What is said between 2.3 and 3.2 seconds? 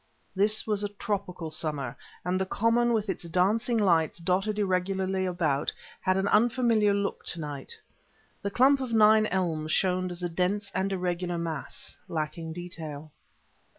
the common, with